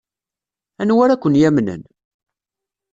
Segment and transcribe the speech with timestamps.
[0.81, 1.81] Anwa ara ken-yamnen?